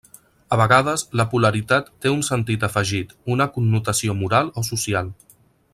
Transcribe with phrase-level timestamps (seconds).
[0.55, 5.17] A vegades la polaritat té un sentit afegit, una connotació moral o social.